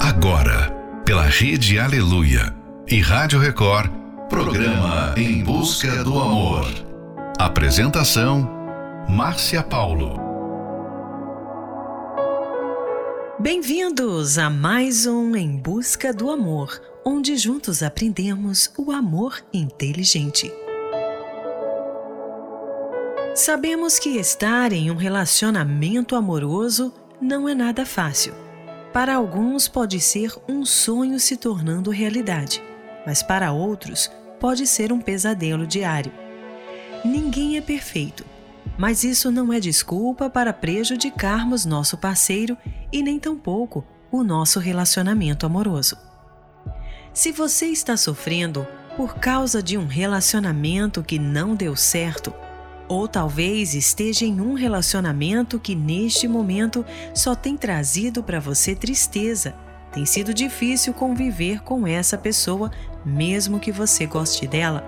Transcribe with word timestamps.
Agora, 0.00 0.70
pela 1.04 1.24
Rede 1.24 1.76
Aleluia 1.78 2.54
e 2.86 3.00
Rádio 3.00 3.40
Record, 3.40 3.90
programa 4.28 5.12
Em 5.16 5.42
Busca 5.42 6.04
do 6.04 6.18
Amor. 6.18 6.66
Apresentação: 7.36 8.48
Márcia 9.08 9.60
Paulo. 9.60 10.16
Bem-vindos 13.40 14.38
a 14.38 14.48
mais 14.48 15.04
um 15.04 15.34
Em 15.34 15.56
Busca 15.56 16.14
do 16.14 16.30
Amor, 16.30 16.80
onde 17.04 17.36
juntos 17.36 17.82
aprendemos 17.82 18.72
o 18.78 18.92
amor 18.92 19.40
inteligente. 19.52 20.50
Sabemos 23.34 23.98
que 23.98 24.10
estar 24.10 24.72
em 24.72 24.92
um 24.92 24.96
relacionamento 24.96 26.14
amoroso 26.14 26.94
não 27.20 27.48
é 27.48 27.54
nada 27.54 27.84
fácil. 27.84 28.47
Para 28.92 29.16
alguns 29.16 29.68
pode 29.68 30.00
ser 30.00 30.32
um 30.48 30.64
sonho 30.64 31.20
se 31.20 31.36
tornando 31.36 31.90
realidade, 31.90 32.62
mas 33.06 33.22
para 33.22 33.52
outros 33.52 34.10
pode 34.40 34.66
ser 34.66 34.92
um 34.92 35.00
pesadelo 35.00 35.66
diário. 35.66 36.12
Ninguém 37.04 37.56
é 37.56 37.60
perfeito, 37.60 38.24
mas 38.78 39.04
isso 39.04 39.30
não 39.30 39.52
é 39.52 39.60
desculpa 39.60 40.30
para 40.30 40.52
prejudicarmos 40.52 41.64
nosso 41.64 41.98
parceiro 41.98 42.56
e 42.92 43.02
nem 43.02 43.18
tampouco 43.18 43.84
o 44.10 44.24
nosso 44.24 44.58
relacionamento 44.58 45.44
amoroso. 45.44 45.96
Se 47.12 47.30
você 47.30 47.66
está 47.66 47.96
sofrendo 47.96 48.66
por 48.96 49.16
causa 49.16 49.62
de 49.62 49.76
um 49.76 49.86
relacionamento 49.86 51.02
que 51.02 51.18
não 51.18 51.54
deu 51.54 51.76
certo, 51.76 52.32
ou 52.88 53.06
talvez 53.06 53.74
esteja 53.74 54.24
em 54.24 54.40
um 54.40 54.54
relacionamento 54.54 55.60
que 55.60 55.74
neste 55.74 56.26
momento 56.26 56.84
só 57.14 57.34
tem 57.34 57.56
trazido 57.56 58.22
para 58.22 58.40
você 58.40 58.74
tristeza. 58.74 59.54
Tem 59.92 60.04
sido 60.04 60.32
difícil 60.32 60.92
conviver 60.94 61.62
com 61.62 61.86
essa 61.86 62.16
pessoa, 62.16 62.70
mesmo 63.04 63.60
que 63.60 63.70
você 63.70 64.06
goste 64.06 64.46
dela. 64.46 64.84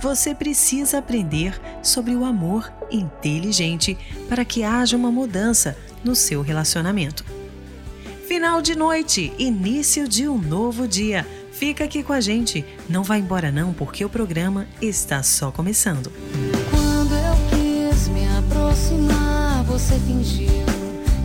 Você 0.00 0.34
precisa 0.34 0.98
aprender 0.98 1.58
sobre 1.82 2.14
o 2.14 2.24
amor 2.24 2.72
inteligente 2.90 3.96
para 4.28 4.44
que 4.44 4.62
haja 4.62 4.96
uma 4.96 5.10
mudança 5.10 5.76
no 6.04 6.14
seu 6.14 6.42
relacionamento. 6.42 7.24
Final 8.26 8.60
de 8.60 8.74
noite, 8.74 9.32
início 9.38 10.08
de 10.08 10.28
um 10.28 10.38
novo 10.38 10.88
dia. 10.88 11.26
Fica 11.52 11.84
aqui 11.84 12.02
com 12.02 12.12
a 12.12 12.20
gente. 12.20 12.64
Não 12.88 13.02
vá 13.04 13.16
embora 13.16 13.52
não, 13.52 13.72
porque 13.72 14.04
o 14.04 14.10
programa 14.10 14.66
está 14.80 15.22
só 15.22 15.50
começando 15.50 16.10
aproximar, 18.74 19.62
você 19.64 19.94
fingiu 20.00 20.66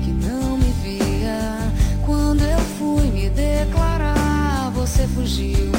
que 0.04 0.12
não 0.12 0.56
me 0.56 0.72
via. 0.84 1.58
Quando 2.06 2.44
eu 2.44 2.60
fui 2.78 3.06
me 3.08 3.28
declarar, 3.30 4.72
você 4.72 5.08
fugiu 5.08 5.72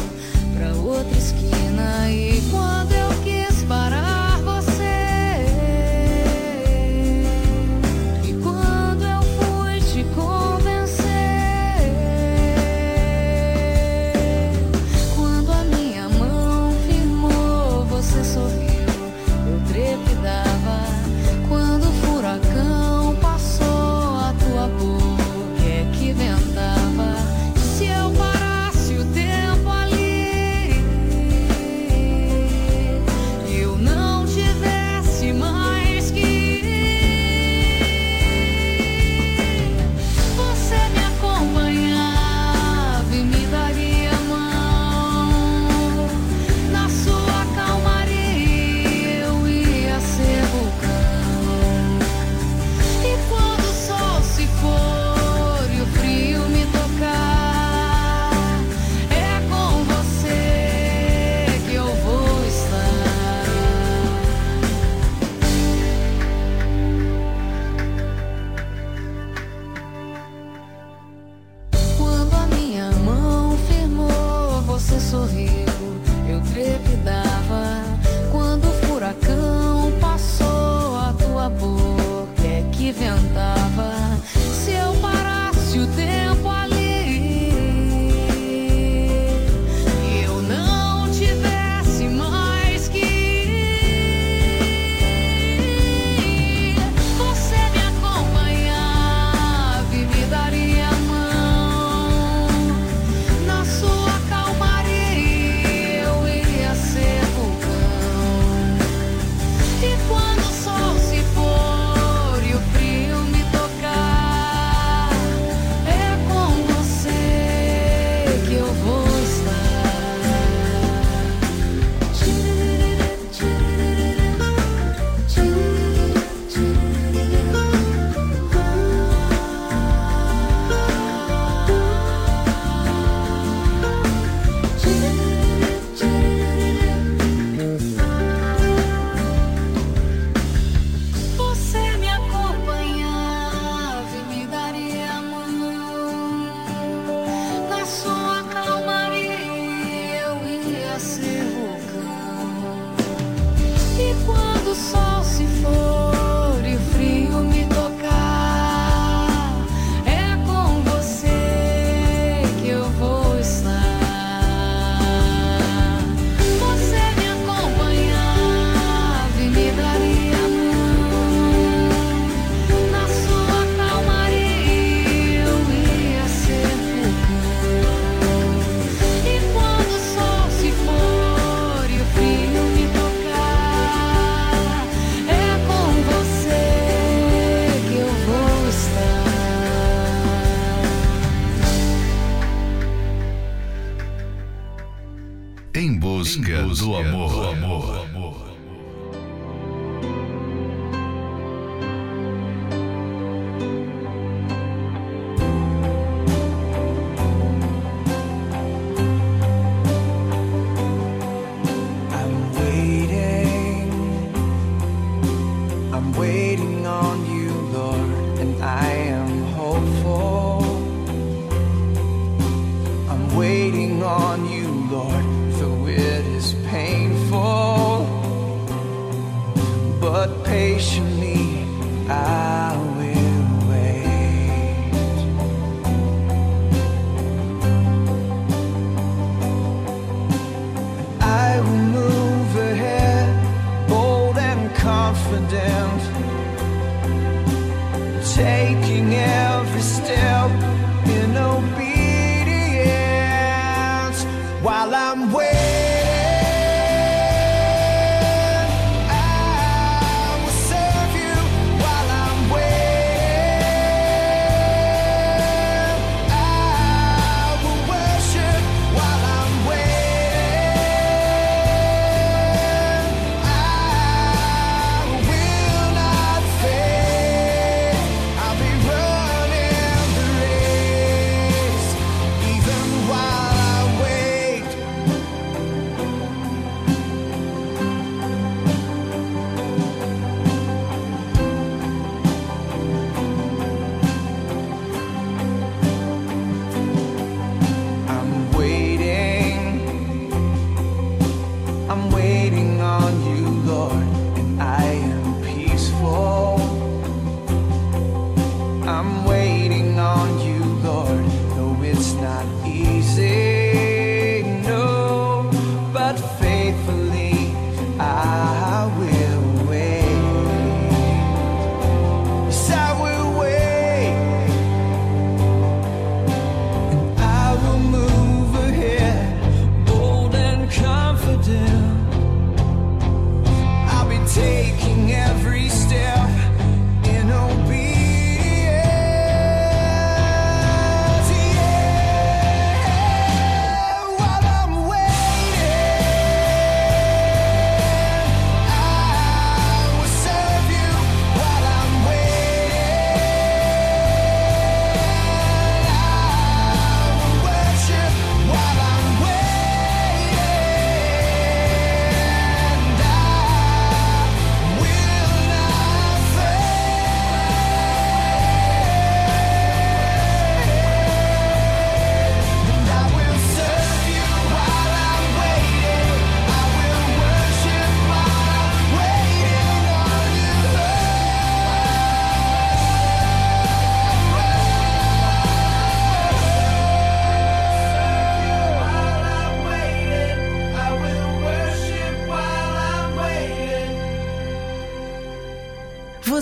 pra 0.56 0.74
outra 0.74 1.16
esquina. 1.16 2.10
E 2.10 2.42
quando 2.50 2.92
eu 2.92 2.99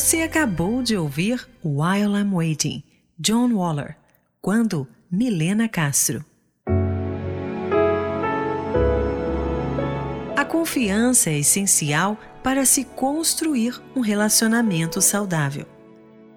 Você 0.09 0.23
acabou 0.23 0.83
de 0.83 0.97
ouvir 0.97 1.47
While 1.63 2.19
I'm 2.19 2.33
Waiting, 2.33 2.83
John 3.19 3.53
Waller, 3.53 3.95
quando 4.41 4.89
Milena 5.11 5.69
Castro. 5.69 6.25
A 10.35 10.47
confiança 10.47 11.29
é 11.29 11.39
essencial 11.41 12.17
para 12.43 12.65
se 12.65 12.85
construir 12.85 13.79
um 13.95 14.01
relacionamento 14.01 15.03
saudável. 15.03 15.67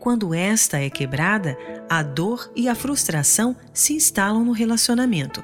Quando 0.01 0.33
esta 0.33 0.77
é 0.77 0.89
quebrada, 0.89 1.57
a 1.89 2.03
dor 2.03 2.51
e 2.53 2.67
a 2.67 2.75
frustração 2.75 3.55
se 3.73 3.93
instalam 3.93 4.43
no 4.43 4.51
relacionamento, 4.51 5.41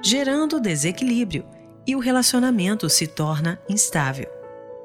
gerando 0.00 0.60
desequilíbrio 0.60 1.44
e 1.84 1.96
o 1.96 1.98
relacionamento 1.98 2.88
se 2.88 3.08
torna 3.08 3.60
instável. 3.68 4.35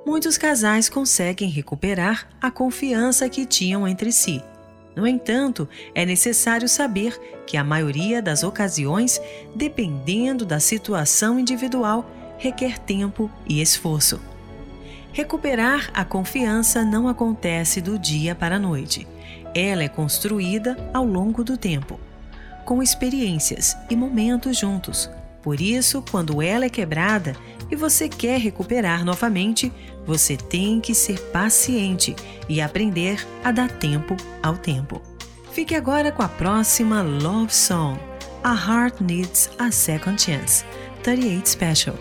Muitos 0.05 0.36
casais 0.36 0.89
conseguem 0.89 1.50
recuperar 1.50 2.27
a 2.41 2.50
confiança 2.50 3.29
que 3.29 3.46
tinham 3.46 3.88
entre 3.88 4.12
si. 4.12 4.43
No 4.96 5.08
entanto, 5.08 5.70
é 5.93 6.05
necessário 6.05 6.67
saber 6.67 7.17
que 7.46 7.55
a 7.55 7.63
maioria 7.63 8.22
das 8.22 8.43
ocasiões, 8.43 9.22
dependendo 9.55 10.46
da 10.46 10.60
situação 10.60 11.39
individual, 11.39 12.10
requer 12.38 12.79
tempo 12.79 13.29
e 13.48 13.62
esforço. 13.62 14.20
Recuperar 15.13 15.91
a 15.93 16.03
confiança 16.03 16.84
não 16.84 17.08
acontece 17.08 17.79
do 17.79 18.00
dia 18.00 18.34
para 18.34 18.55
a 18.55 18.60
noite. 18.60 19.08
Ela 19.53 19.84
é 19.84 19.88
construída 19.88 20.77
ao 20.93 21.05
longo 21.05 21.43
do 21.43 21.58
tempo, 21.58 22.00
com 22.65 22.81
experiências 22.81 23.77
e 23.89 23.96
momentos 23.96 24.58
juntos. 24.58 25.10
Por 25.41 25.60
isso, 25.60 26.03
quando 26.12 26.41
ela 26.41 26.65
é 26.65 26.69
quebrada 26.69 27.36
e 27.69 27.75
você 27.75 28.07
quer 28.07 28.39
recuperar 28.39 29.03
novamente, 29.03 29.71
você 30.05 30.36
tem 30.36 30.79
que 30.79 30.93
ser 30.93 31.19
paciente 31.31 32.15
e 32.50 32.62
aprender 32.62 33.25
a 33.43 33.51
dar 33.51 33.69
tempo 33.69 34.15
ao 34.43 34.57
tempo. 34.57 35.01
Fique 35.51 35.75
agora 35.75 36.12
com 36.12 36.21
a 36.21 36.29
próxima 36.29 37.01
Love 37.01 37.53
Song, 37.53 38.00
A 38.43 38.53
Heart 38.53 39.01
Needs 39.01 39.50
a 39.60 39.71
Second 39.71 40.21
Chance, 40.21 40.65
38 41.03 41.50
Special. 41.50 41.95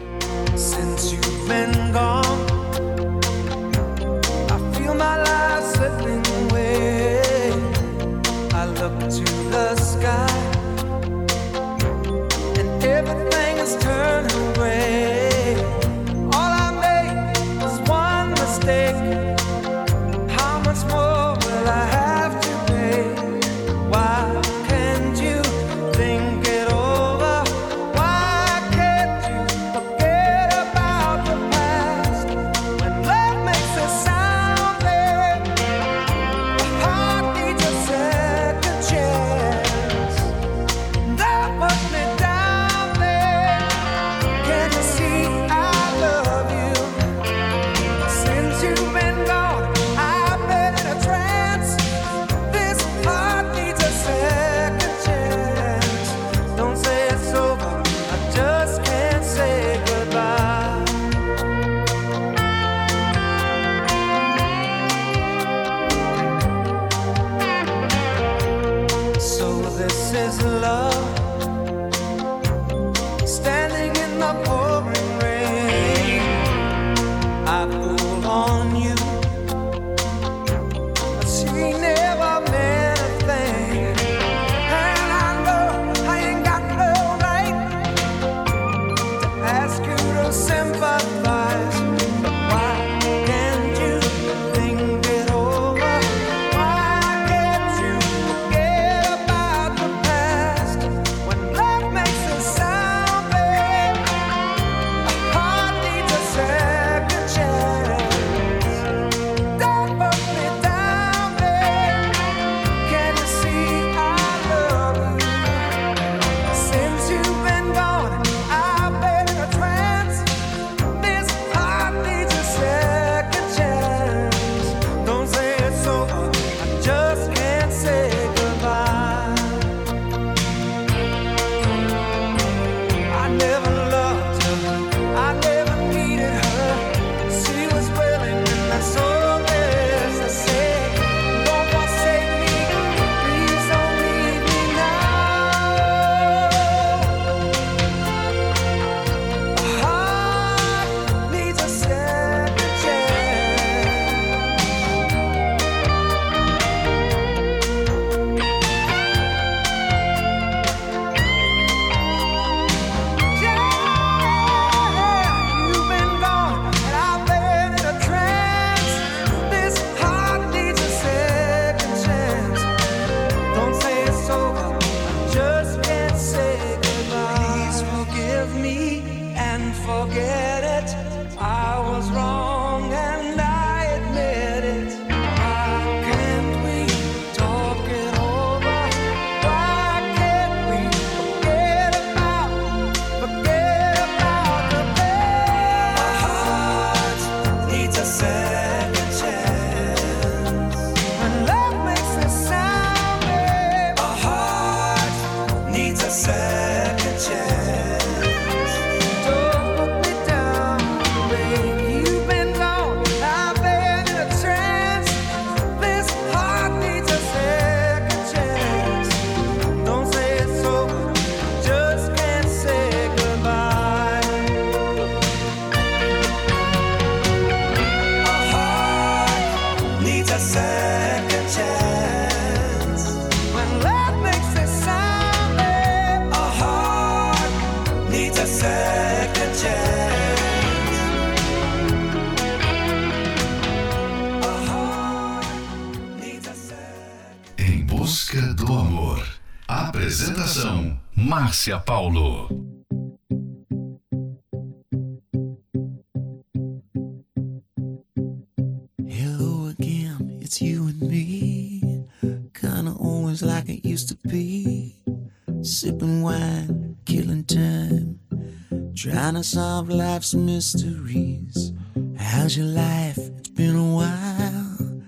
To 269.43 269.45
solve 269.45 269.89
life's 269.89 270.35
mysteries. 270.35 271.73
How's 272.19 272.59
your 272.59 272.67
life? 272.67 273.17
It's 273.17 273.49
been 273.49 273.75
a 273.75 273.95
while. 273.95 275.03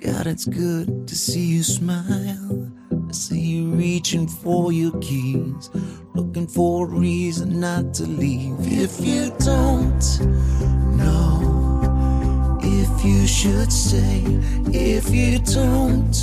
God, 0.00 0.26
it's 0.26 0.44
good 0.44 1.06
to 1.06 1.14
see 1.14 1.44
you 1.44 1.62
smile. 1.62 2.72
I 2.90 3.12
see 3.12 3.38
you 3.38 3.70
reaching 3.70 4.26
for 4.26 4.72
your 4.72 4.90
keys, 4.98 5.70
looking 6.14 6.48
for 6.48 6.86
a 6.86 6.90
reason 6.90 7.60
not 7.60 7.94
to 7.94 8.02
leave. 8.04 8.56
If 8.58 8.98
you 9.00 9.30
don't 9.38 10.04
know 10.96 12.58
if 12.64 13.04
you 13.04 13.24
should 13.28 13.70
stay, 13.70 14.24
if 14.72 15.10
you 15.10 15.38
don't 15.38 16.14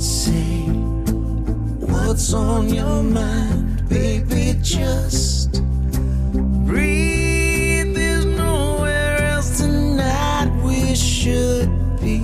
say 0.00 0.68
what's 1.90 2.32
on 2.32 2.68
your 2.68 3.02
mind, 3.02 3.88
baby, 3.88 4.56
just 4.62 5.60
breathe. 6.72 7.94
There's 7.94 8.24
nowhere 8.24 9.18
else 9.32 9.58
tonight 9.58 10.50
we 10.64 10.94
should 10.94 11.68
be. 12.00 12.18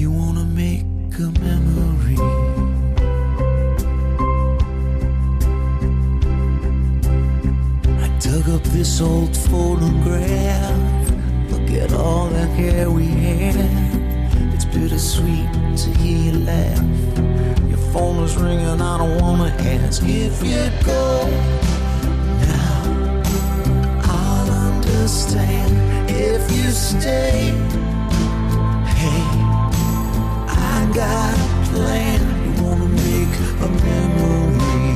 You 0.00 0.08
wanna 0.20 0.46
make 0.64 0.86
a 1.26 1.30
memory. 1.46 2.18
I 8.04 8.08
dug 8.20 8.46
up 8.56 8.64
this 8.76 9.00
old 9.00 9.36
photograph. 9.50 11.10
Look 11.50 11.68
at 11.82 11.92
all 11.92 12.28
the 12.28 12.46
hair 12.58 12.88
we 12.90 13.06
had. 13.06 13.56
It's 14.54 14.64
bittersweet 14.64 15.50
to 15.82 15.88
hear 15.98 16.18
you 16.26 16.38
laugh. 16.52 17.27
Phone 17.92 18.22
is 18.22 18.36
ringing, 18.36 18.82
I 18.82 18.98
don't 18.98 19.18
wanna 19.20 19.48
ask 19.48 20.02
if 20.04 20.44
you 20.44 20.70
go. 20.84 21.26
Now 22.46 23.22
I'll 24.04 24.50
understand 24.50 25.72
if 26.10 26.50
you 26.54 26.70
stay. 26.70 27.54
Hey, 29.00 29.24
I 30.48 30.90
got 30.94 31.34
a 31.34 31.70
plan. 31.72 32.20
You 32.44 32.52
wanna 32.62 32.88
make 32.88 33.34
a 33.64 33.68
memory. 33.86 34.90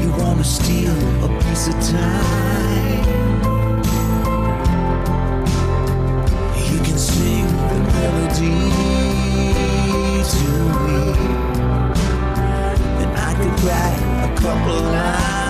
You 0.00 0.10
wanna 0.22 0.44
steal 0.44 0.96
a 1.24 1.28
piece 1.42 1.66
of 1.68 1.74
time. 1.90 2.51
Write 14.44 15.41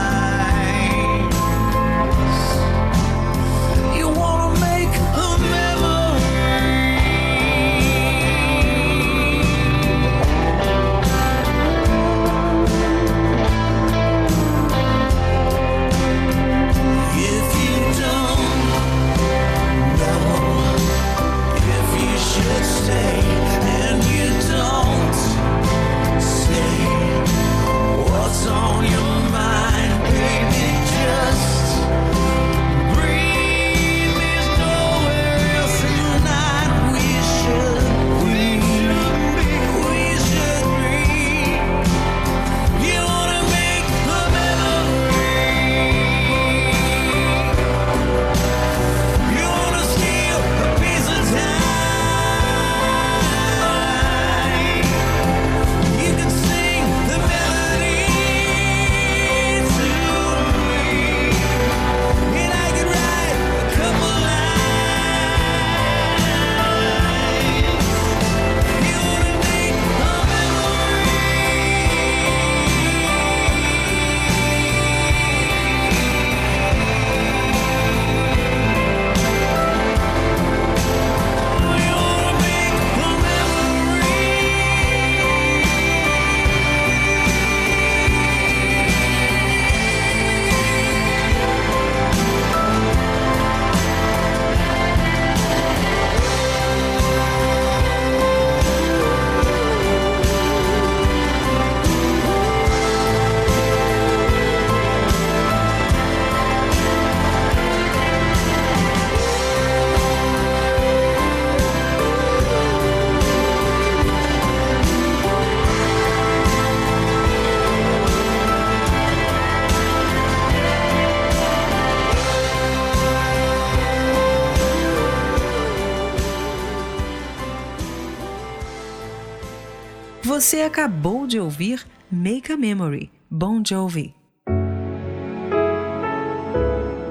Você 130.42 130.62
acabou 130.62 131.24
de 131.24 131.38
ouvir 131.38 131.86
Make 132.10 132.50
a 132.50 132.56
Memory, 132.56 133.12
Bon 133.30 133.62
Jovi. 133.64 134.12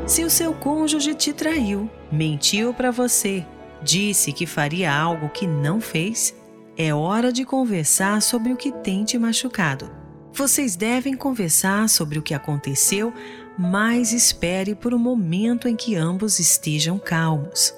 Se 0.05 0.25
o 0.25 0.29
seu 0.29 0.53
cônjuge 0.53 1.15
te 1.15 1.31
traiu, 1.31 1.89
mentiu 2.11 2.73
para 2.73 2.91
você, 2.91 3.45
disse 3.81 4.33
que 4.33 4.45
faria 4.45 4.93
algo 4.93 5.29
que 5.29 5.47
não 5.47 5.79
fez, 5.79 6.35
é 6.75 6.93
hora 6.93 7.31
de 7.31 7.45
conversar 7.45 8.21
sobre 8.21 8.51
o 8.51 8.57
que 8.57 8.69
tem 8.69 9.05
te 9.05 9.17
machucado. 9.17 9.89
Vocês 10.33 10.75
devem 10.75 11.15
conversar 11.15 11.87
sobre 11.87 12.19
o 12.19 12.21
que 12.21 12.33
aconteceu, 12.33 13.13
mas 13.57 14.11
espere 14.11 14.75
por 14.75 14.93
um 14.93 14.99
momento 14.99 15.69
em 15.69 15.75
que 15.77 15.95
ambos 15.95 16.37
estejam 16.37 16.99
calmos. 16.99 17.73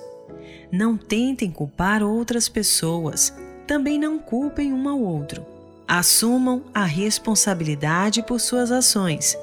Não 0.72 0.98
tentem 0.98 1.52
culpar 1.52 2.02
outras 2.02 2.50
pessoas, 2.50 3.32
também 3.74 3.98
não 3.98 4.20
culpem 4.20 4.72
um 4.72 4.88
ao 4.88 5.00
outro. 5.00 5.44
Assumam 5.88 6.62
a 6.76 6.84
responsabilidade 6.84 8.22
por 8.22 8.40
suas 8.40 8.72
ações. 8.72 9.36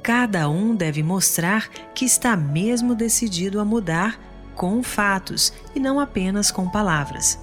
Cada 0.00 0.48
um 0.48 0.72
deve 0.72 1.02
mostrar 1.02 1.68
que 1.92 2.04
está 2.04 2.36
mesmo 2.36 2.94
decidido 2.94 3.58
a 3.58 3.64
mudar 3.64 4.20
com 4.54 4.84
fatos 4.84 5.52
e 5.74 5.80
não 5.80 5.98
apenas 5.98 6.52
com 6.52 6.70
palavras. 6.70 7.36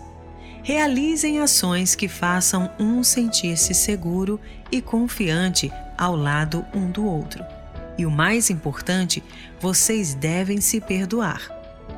Realizem 0.63 1.41
ações 1.41 1.93
que 1.93 2.07
façam 2.07 2.71
um 2.79 3.03
sentir-se 3.03 3.73
seguro 3.73 4.39
e 4.71 4.81
confiante 4.81 5.69
ao 5.97 6.15
lado 6.15 6.65
um 6.73 6.89
do 6.89 7.05
outro. 7.05 7.43
E 7.97 8.05
o 8.05 8.11
mais 8.11 8.49
importante, 8.49 9.21
vocês 9.59 10.13
devem 10.13 10.61
se 10.61 10.79
perdoar. 10.79 11.49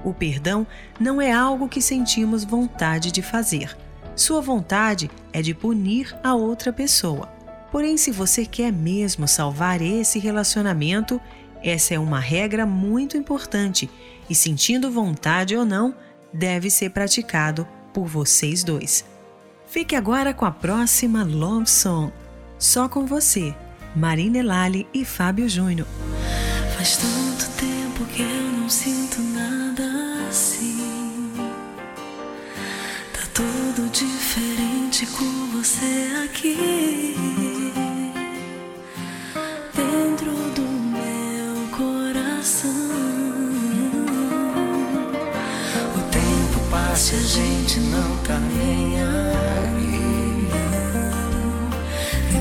O 0.04 0.16
perdão 0.16 0.66
não 1.00 1.22
é 1.22 1.32
algo 1.32 1.70
que 1.70 1.80
sentimos 1.80 2.44
vontade 2.44 3.12
de 3.12 3.22
fazer. 3.22 3.78
Sua 4.16 4.42
vontade 4.42 5.10
é 5.32 5.42
de 5.42 5.54
punir 5.54 6.16
a 6.24 6.36
outra 6.36 6.72
pessoa. 6.72 7.28
Porém, 7.72 7.96
se 7.98 8.12
você 8.12 8.46
quer 8.46 8.72
mesmo 8.72 9.28
salvar 9.28 9.82
esse 9.82 10.20
relacionamento, 10.20 11.22
essa 11.64 11.94
é 11.94 12.00
uma 12.00 12.20
regra 12.20 12.66
muito 12.66 13.16
importante 13.16 13.90
e, 14.30 14.36
sentindo 14.36 14.92
vontade 14.92 15.56
ou 15.56 15.64
não, 15.64 15.96
deve 16.34 16.70
ser 16.70 16.90
praticado 16.90 17.68
por 17.94 18.06
vocês 18.06 18.64
dois. 18.64 19.06
Fique 19.66 19.96
agora 19.96 20.34
com 20.34 20.46
a 20.46 20.52
próxima 20.52 21.24
Love 21.24 21.70
Song, 21.70 22.12
Só 22.60 22.90
com 22.90 23.06
Você, 23.06 23.56
Marina 23.96 24.40
Elali 24.40 24.88
e 24.94 25.06
Fábio 25.06 25.48
Júnior. 25.48 25.88
Faz 26.76 26.98
tanto 26.98 27.50
tempo 27.58 28.06
que 28.14 28.22
eu 28.22 28.52
não 28.60 28.70
sinto 28.70 29.01
você 35.82 36.24
aqui. 36.24 37.16
Dentro 39.74 40.32
do 40.56 40.62
meu 40.62 41.68
coração. 41.72 42.70
O 45.96 46.02
tempo 46.12 46.70
passa 46.70 47.16
e 47.16 47.18
a 47.18 47.22
gente 47.22 47.80
não 47.80 48.18
tá 48.18 48.40
nem 48.40 48.92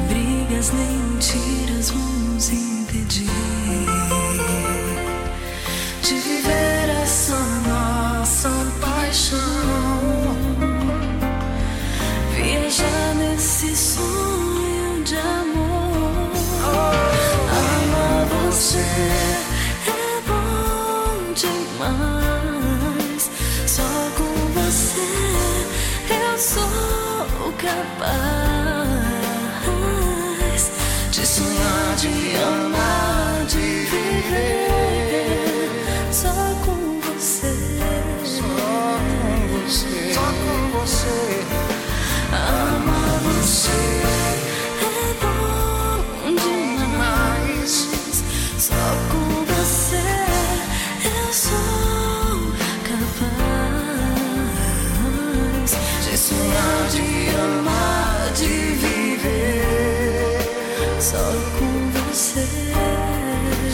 brigas, 0.08 0.72
nem 0.72 1.00
mentiras 1.20 1.59
capaz 27.70 28.90
de 31.10 31.26
sonhar, 31.26 31.96
de 31.96 32.36
amar, 32.42 33.46
de 33.46 33.84
viver. 33.90 34.69
Só 61.00 61.16
com 61.58 61.90
você. 62.10 62.46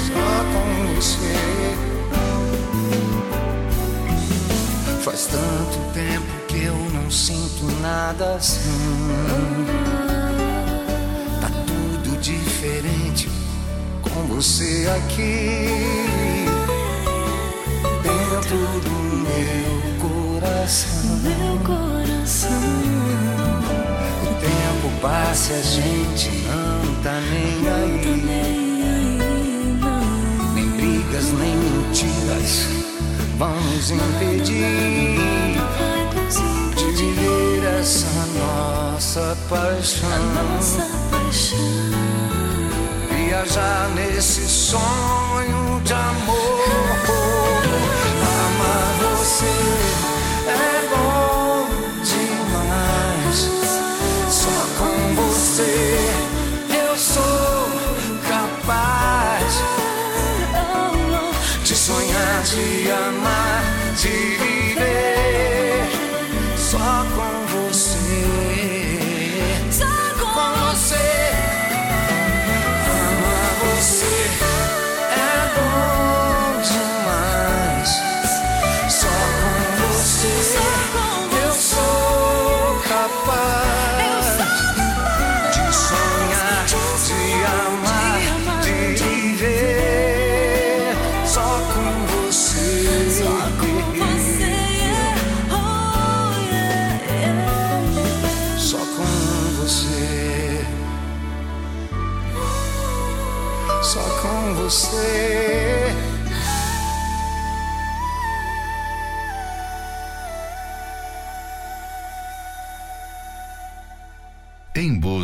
Só 0.07 0.31
com 0.53 0.95
você. 0.95 1.35
Faz 5.03 5.27
tanto 5.27 5.93
tempo 5.93 6.47
que 6.47 6.63
eu 6.63 6.77
não 6.95 7.11
sinto 7.11 7.65
nada 7.83 8.37
assim. 8.37 8.61
Tá 11.41 11.51
tudo 11.67 12.17
diferente 12.21 13.29
com 14.03 14.23
você 14.29 14.89
aqui. 14.97 15.67
Dentro 18.05 18.57
do 18.83 18.91
meu 19.27 19.99
coração. 20.01 21.17
Meu 21.25 21.59
coração. 21.59 22.96
Tempo 24.47 24.89
passa 25.03 25.53
e 25.53 25.57
a 25.57 25.63
gente 25.63 26.31
não 26.47 27.03
tá 27.03 27.21
nem 27.21 27.65
Tá 27.65 27.75
aí. 27.75 28.17
nem 30.55 30.69
brigas, 30.71 31.33
nem 31.33 31.57
mentiras 31.57 32.77
vão 33.39 33.55
nos 33.55 33.91
impedir 33.91 35.59
de 36.75 36.85
viver 36.93 37.65
essa 37.81 38.07
nossa 38.39 39.37
paixão. 39.49 40.09
Viajar 43.11 43.89
nesse 43.95 44.47
sonho 44.47 45.81
de 45.85 45.93
amor. 45.93 46.36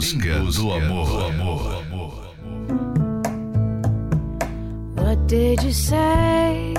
Busca, 0.02 0.40
do 0.50 0.72
amor. 0.72 1.32
What 4.96 5.26
did 5.28 5.62
you 5.62 5.72
say? 5.72 6.71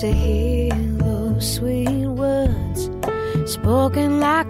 To 0.00 0.10
hear 0.10 0.70
those 0.96 1.56
sweet 1.56 2.06
words 2.06 2.88
spoken 3.44 4.18
like 4.18 4.49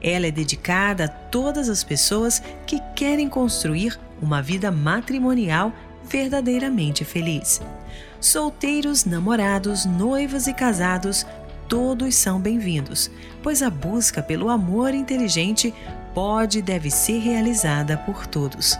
Ela 0.00 0.26
é 0.26 0.30
dedicada 0.30 1.04
a 1.04 1.08
todas 1.08 1.68
as 1.68 1.84
pessoas 1.84 2.42
que 2.66 2.80
querem 2.94 3.28
construir 3.28 3.98
uma 4.20 4.42
vida 4.42 4.70
matrimonial 4.70 5.72
verdadeiramente 6.04 7.04
feliz. 7.04 7.60
Solteiros, 8.20 9.04
namorados, 9.04 9.84
noivos 9.84 10.46
e 10.46 10.54
casados, 10.54 11.26
todos 11.68 12.14
são 12.14 12.40
bem-vindos, 12.40 13.10
pois 13.42 13.62
a 13.62 13.70
busca 13.70 14.22
pelo 14.22 14.48
amor 14.48 14.94
inteligente 14.94 15.74
pode 16.14 16.58
e 16.58 16.62
deve 16.62 16.90
ser 16.90 17.18
realizada 17.18 17.96
por 17.96 18.26
todos. 18.26 18.78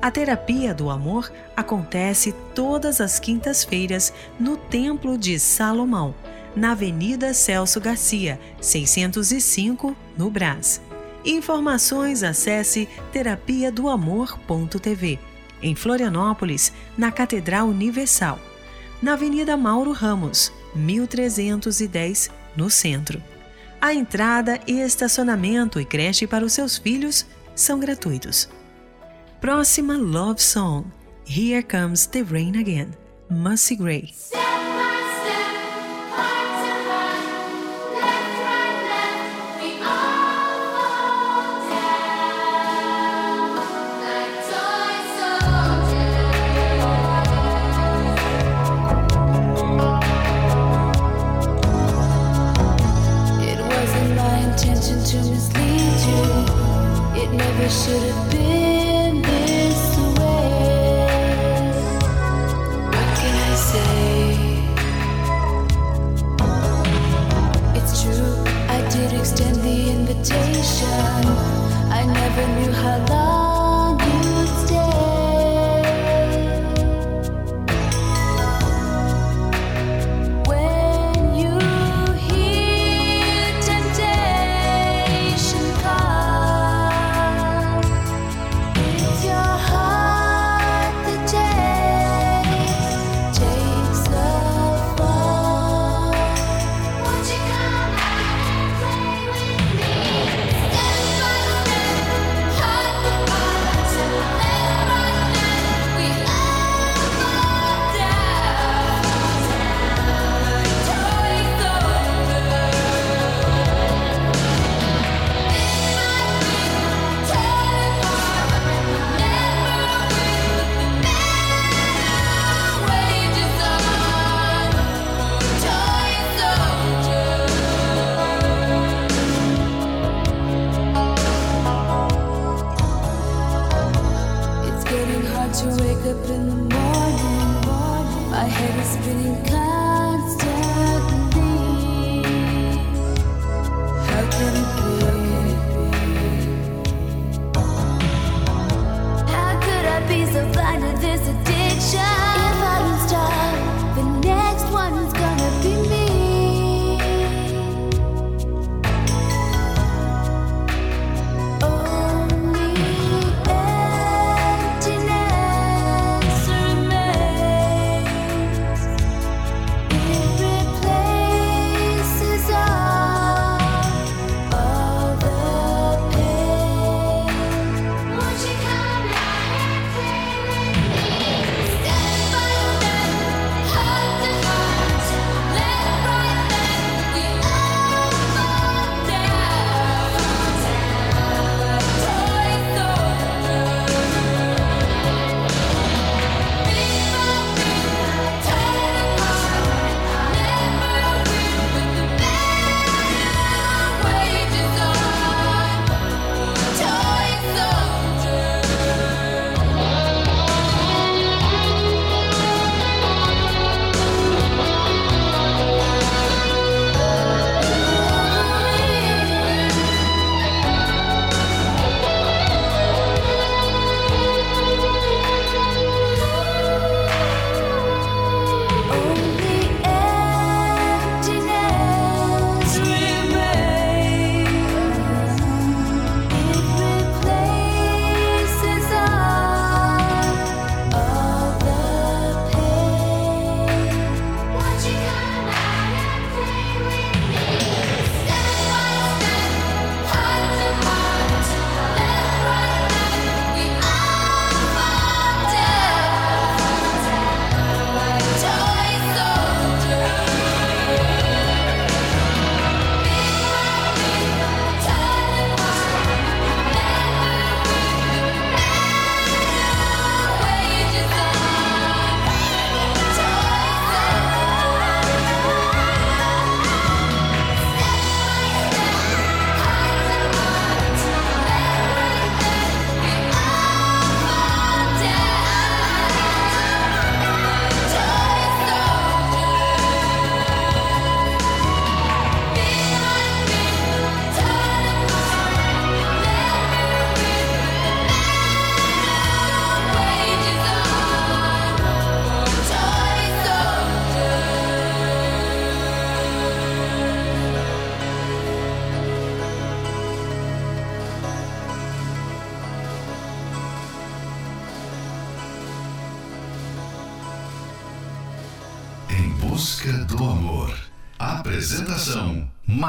A 0.00 0.12
terapia 0.12 0.72
do 0.72 0.90
amor 0.90 1.30
acontece 1.56 2.32
todas 2.54 3.00
as 3.00 3.18
quintas-feiras 3.18 4.12
no 4.38 4.56
Templo 4.56 5.18
de 5.18 5.40
Salomão, 5.40 6.14
na 6.54 6.70
Avenida 6.70 7.34
Celso 7.34 7.80
Garcia, 7.80 8.38
605, 8.60 9.96
no 10.16 10.30
Brás. 10.30 10.80
Informações 11.24 12.22
acesse 12.22 12.88
terapia 13.12 13.72
do 13.72 13.88
amor.tv. 13.88 15.18
Em 15.60 15.74
Florianópolis, 15.74 16.72
na 16.96 17.10
Catedral 17.10 17.66
Universal. 17.66 18.38
Na 19.02 19.14
Avenida 19.14 19.56
Mauro 19.56 19.90
Ramos, 19.90 20.52
1310, 20.76 22.30
no 22.56 22.70
centro. 22.70 23.20
A 23.80 23.92
entrada 23.92 24.60
estacionamento 24.66 25.80
e 25.80 25.84
creche 25.84 26.24
para 26.26 26.44
os 26.44 26.52
seus 26.52 26.78
filhos 26.78 27.26
são 27.54 27.80
gratuitos. 27.80 28.48
Próxima 29.40 29.96
Love 29.96 30.40
Song: 30.40 30.90
Here 31.24 31.62
Comes 31.62 32.08
the 32.08 32.22
Rain 32.22 32.56
Again, 32.56 32.96
Mussy 33.30 33.76
Gray. 33.76 34.12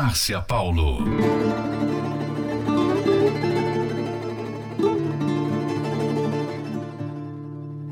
Márcia 0.10 0.42
Paulo. 0.42 1.04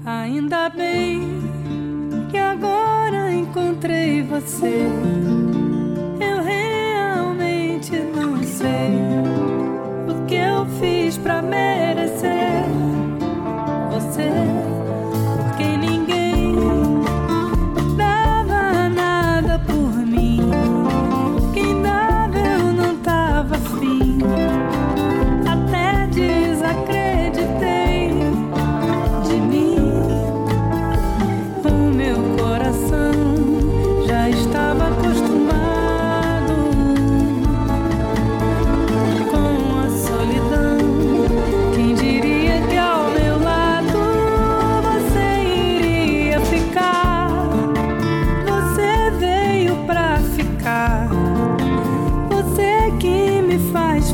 Ainda 0.04 0.68
bem 0.70 1.22
que 2.32 2.38
agora 2.40 3.32
encontrei 3.32 4.24
você. 4.24 4.88
Eu 6.20 6.42
realmente 6.42 7.92
não 8.00 8.42
sei 8.42 8.98
o 10.10 10.26
que 10.26 10.38
eu 10.38 10.66
fiz 10.80 11.20
pra 11.20 11.44
merecer 11.44 11.77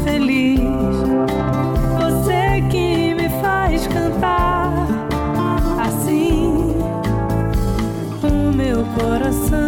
feliz. 0.03 0.59
Você 1.99 2.61
que 2.69 3.15
me 3.15 3.29
faz 3.41 3.87
cantar 3.87 4.73
assim, 5.79 6.75
o 8.23 8.51
meu 8.55 8.83
coração. 8.99 9.62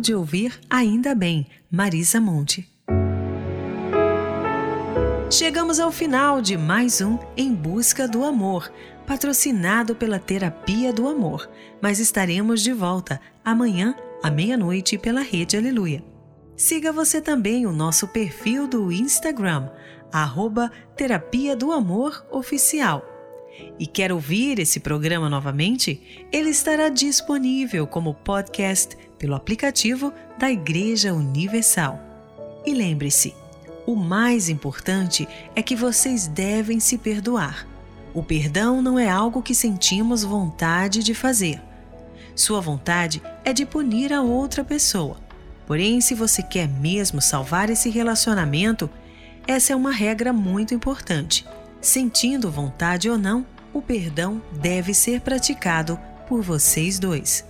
De 0.00 0.14
ouvir 0.14 0.58
Ainda 0.68 1.14
Bem, 1.14 1.46
Marisa 1.70 2.20
Monte. 2.20 2.68
Chegamos 5.30 5.78
ao 5.78 5.92
final 5.92 6.42
de 6.42 6.56
mais 6.56 7.00
um 7.00 7.18
Em 7.36 7.54
Busca 7.54 8.08
do 8.08 8.24
Amor, 8.24 8.72
patrocinado 9.06 9.94
pela 9.94 10.18
Terapia 10.18 10.92
do 10.92 11.06
Amor, 11.06 11.48
mas 11.80 12.00
estaremos 12.00 12.62
de 12.62 12.72
volta 12.72 13.20
amanhã 13.44 13.94
à 14.22 14.30
meia-noite 14.30 14.98
pela 14.98 15.20
Rede 15.20 15.56
Aleluia. 15.56 16.02
Siga 16.56 16.92
você 16.92 17.20
também 17.20 17.64
o 17.64 17.72
nosso 17.72 18.08
perfil 18.08 18.66
do 18.66 18.90
Instagram, 18.90 19.68
arroba 20.12 20.70
Terapia 20.96 21.54
do 21.54 21.72
Amor 21.72 22.26
Oficial. 22.30 23.04
E 23.78 23.86
quer 23.86 24.12
ouvir 24.12 24.58
esse 24.58 24.80
programa 24.80 25.28
novamente? 25.28 26.26
Ele 26.32 26.50
estará 26.50 26.88
disponível 26.88 27.86
como 27.86 28.14
podcast 28.14 28.96
pelo 29.20 29.34
aplicativo 29.34 30.12
da 30.38 30.50
Igreja 30.50 31.12
Universal. 31.12 32.00
E 32.64 32.72
lembre-se, 32.72 33.34
o 33.86 33.94
mais 33.94 34.48
importante 34.48 35.28
é 35.54 35.62
que 35.62 35.76
vocês 35.76 36.26
devem 36.26 36.80
se 36.80 36.96
perdoar. 36.96 37.68
O 38.14 38.22
perdão 38.22 38.80
não 38.80 38.98
é 38.98 39.10
algo 39.10 39.42
que 39.42 39.54
sentimos 39.54 40.24
vontade 40.24 41.04
de 41.04 41.14
fazer. 41.14 41.60
Sua 42.34 42.62
vontade 42.62 43.22
é 43.44 43.52
de 43.52 43.66
punir 43.66 44.10
a 44.10 44.22
outra 44.22 44.64
pessoa. 44.64 45.18
Porém, 45.66 46.00
se 46.00 46.14
você 46.14 46.42
quer 46.42 46.66
mesmo 46.66 47.20
salvar 47.20 47.68
esse 47.68 47.90
relacionamento, 47.90 48.88
essa 49.46 49.74
é 49.74 49.76
uma 49.76 49.92
regra 49.92 50.32
muito 50.32 50.72
importante. 50.72 51.46
Sentindo 51.78 52.50
vontade 52.50 53.10
ou 53.10 53.18
não, 53.18 53.46
o 53.72 53.82
perdão 53.82 54.42
deve 54.50 54.94
ser 54.94 55.20
praticado 55.20 56.00
por 56.26 56.42
vocês 56.42 56.98
dois. 56.98 57.49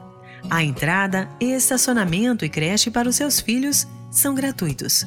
A 0.49 0.63
entrada, 0.63 1.29
estacionamento 1.39 2.43
e 2.43 2.49
creche 2.49 2.89
para 2.89 3.07
os 3.07 3.15
seus 3.15 3.39
filhos 3.39 3.87
são 4.09 4.35
gratuitos. 4.35 5.05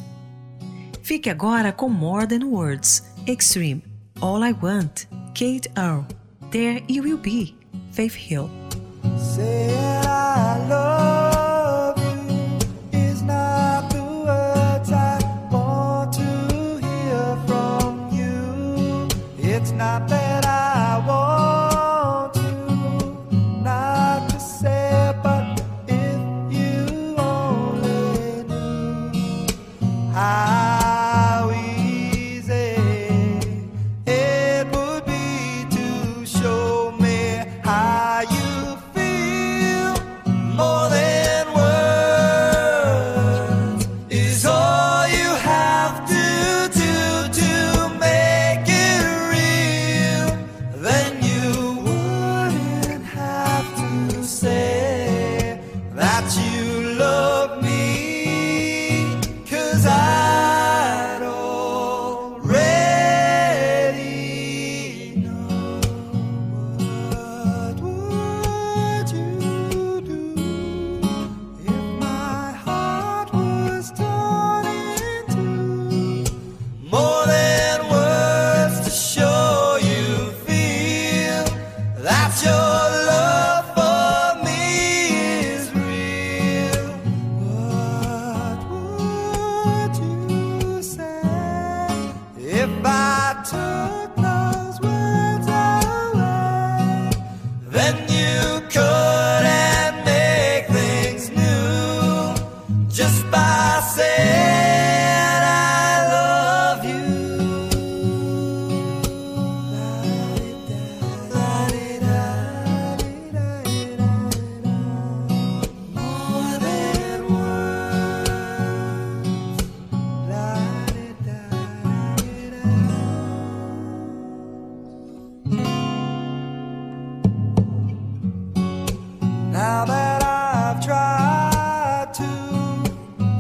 Fique 1.03 1.29
agora 1.29 1.73
com 1.73 1.89
More 1.89 2.27
Than 2.27 2.47
Words, 2.47 3.05
Extreme, 3.27 3.83
All 4.21 4.45
I 4.45 4.55
Want, 4.61 5.05
Kate 5.35 5.71
Earl, 5.77 6.05
There 6.51 6.83
You 6.89 7.05
Will 7.05 7.19
Be, 7.19 7.55
Faith 7.93 8.17
Hill. 8.17 8.51
Say 9.19 9.71
I 9.71 10.69
love 10.69 11.24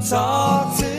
talk 0.04 0.76
to 0.78 0.93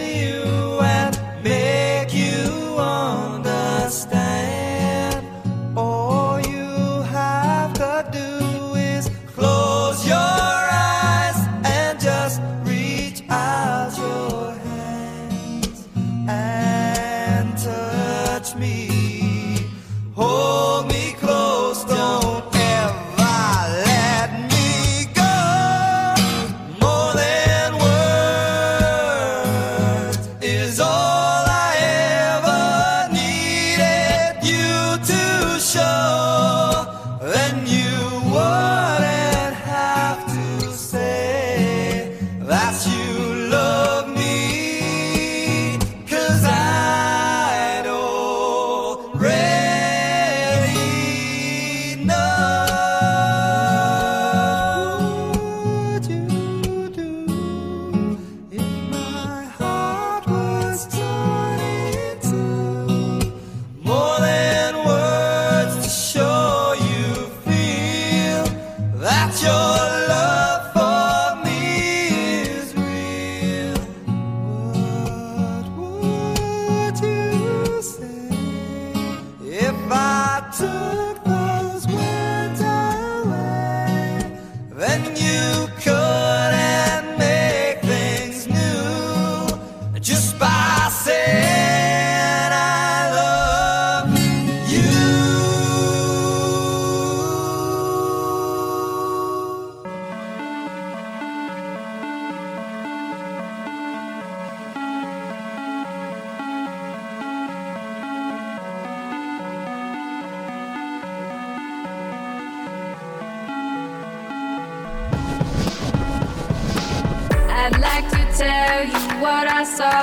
what 119.25 119.47
I 119.47 119.63
saw. 119.77 120.01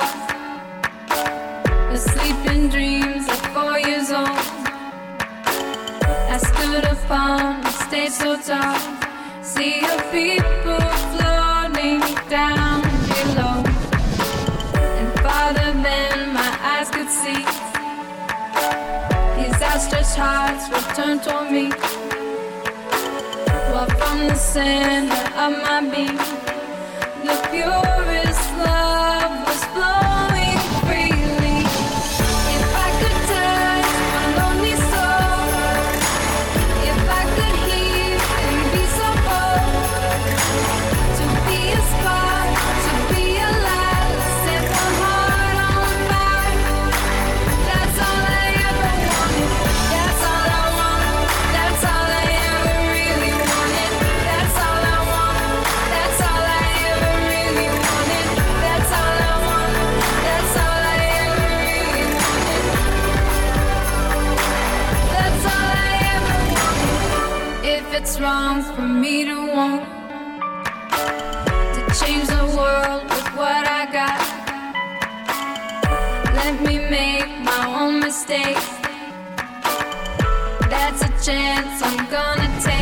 Asleep 1.95 2.39
in 2.53 2.67
dreams 2.67 3.25
at 3.33 3.41
four 3.55 3.75
years 3.87 4.09
old. 4.11 4.43
I 6.35 6.37
stood 6.49 6.85
upon 6.95 7.65
a 7.65 7.71
stage 7.83 8.15
so 8.21 8.31
tall. 8.47 8.77
See 9.41 9.75
your 9.87 10.01
people 10.15 10.83
floating 11.13 12.03
down 12.37 12.81
below. 13.15 13.57
And 14.99 15.09
farther 15.23 15.71
than 15.87 16.17
my 16.39 16.51
eyes 16.73 16.89
could 16.95 17.11
see. 17.21 17.43
These 19.37 19.59
outstretched 19.69 20.17
hearts 20.25 20.63
were 20.71 20.85
turned 20.97 21.23
toward 21.23 21.49
me. 21.49 21.65
While 23.71 23.91
from 23.99 24.17
the 24.27 24.35
center 24.35 25.23
of 25.43 25.51
my 25.65 25.79
being, 25.91 26.19
the 27.25 27.35
pure. 27.51 27.92
it's 68.03 68.19
wrong 68.19 68.61
for 68.61 68.81
me 68.81 69.23
to 69.23 69.47
want 69.55 69.81
to 71.73 71.81
change 72.01 72.27
the 72.27 72.45
world 72.57 73.03
with 73.03 73.27
what 73.39 73.65
I 73.65 73.83
got. 73.99 74.19
Let 76.35 76.61
me 76.67 76.79
make 76.79 77.29
my 77.39 77.63
own 77.79 78.01
mistakes. 78.01 78.67
That's 80.69 81.01
a 81.01 81.11
chance 81.25 81.81
I'm 81.81 82.05
gonna 82.11 82.61
take. 82.61 82.72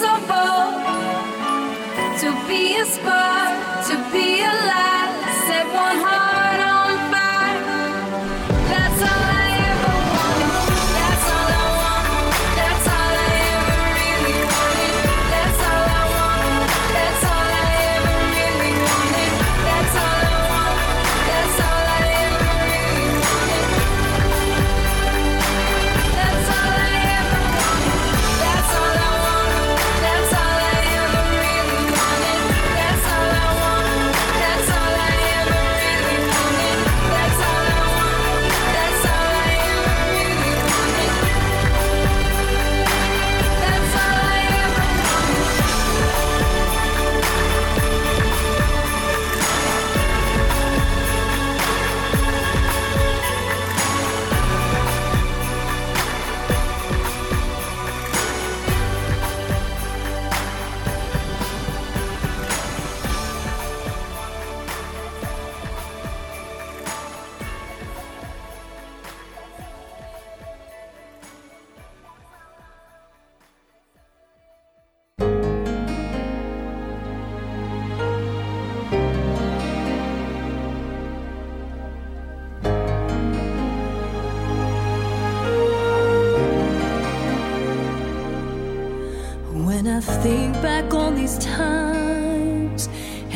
so 0.00 0.12
bold 0.30 0.78
to 2.20 2.30
be 2.46 2.76
a 2.76 2.84
spark, 2.86 3.86
to 3.88 3.96
be. 4.12 4.27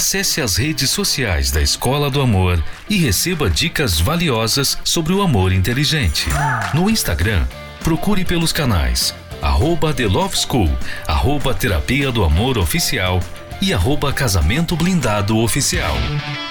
Acesse 0.00 0.40
as 0.40 0.56
redes 0.56 0.88
sociais 0.88 1.50
da 1.50 1.60
Escola 1.60 2.10
do 2.10 2.22
Amor 2.22 2.64
e 2.88 2.96
receba 2.96 3.50
dicas 3.50 4.00
valiosas 4.00 4.78
sobre 4.82 5.12
o 5.12 5.20
amor 5.20 5.52
inteligente. 5.52 6.26
No 6.72 6.88
Instagram, 6.88 7.46
procure 7.84 8.24
pelos 8.24 8.50
canais 8.50 9.14
arroba 9.42 9.92
The 9.92 10.06
Love 10.06 10.34
School, 10.38 10.70
arroba 11.06 11.52
Terapia 11.52 12.10
do 12.10 12.24
Amor 12.24 12.56
Oficial 12.56 13.20
e 13.60 13.74
arroba 13.74 14.10
Casamento 14.10 14.74
Blindado 14.74 15.36
Oficial. 15.36 15.94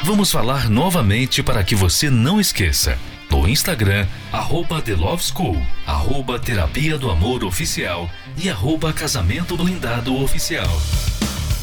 Vamos 0.04 0.32
falar 0.32 0.70
novamente 0.70 1.42
para 1.42 1.64
que 1.64 1.74
você 1.74 2.08
não 2.08 2.40
esqueça. 2.40 3.00
No 3.32 3.50
Instagram, 3.50 4.06
arroba 4.32 4.80
The 4.80 4.94
Love 4.94 5.24
School, 5.24 5.60
arroba 5.88 6.38
Terapia 6.38 7.00
do 7.00 7.10
Amor 7.10 7.44
Oficial 7.44 8.08
e 8.38 8.48
arroba 8.48 8.94
Casamento 8.94 9.58
Blindado 9.58 10.16
Oficial. 10.22 10.70